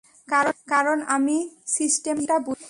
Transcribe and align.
কারণ, 0.67 0.97
আমি 1.07 1.37
সিস্টেমটা 1.67 2.35
বুঝি! 2.39 2.59